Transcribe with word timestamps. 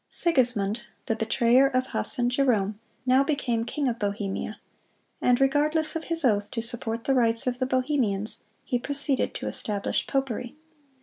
Sigismund, 0.09 0.81
the 1.05 1.15
betrayer 1.15 1.67
of 1.67 1.85
Huss 1.93 2.17
and 2.17 2.31
Jerome, 2.31 2.79
now 3.05 3.23
became 3.23 3.65
king 3.65 3.87
of 3.87 3.99
Bohemia, 3.99 4.59
and 5.21 5.39
regardless 5.39 5.95
of 5.95 6.05
his 6.05 6.25
oath 6.25 6.49
to 6.49 6.61
support 6.63 7.03
the 7.03 7.13
rights 7.13 7.45
of 7.45 7.59
the 7.59 7.67
Bohemians, 7.67 8.45
he 8.65 8.79
proceeded 8.79 9.35
to 9.35 9.47
establish 9.47 10.07
popery. 10.07 10.55